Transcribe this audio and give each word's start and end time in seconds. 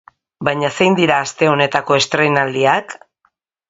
Baina 0.47 0.71
zein 0.77 0.97
dira 1.01 1.19
aste 1.27 1.51
honetako 1.53 2.01
estreinaldiak? 2.01 3.01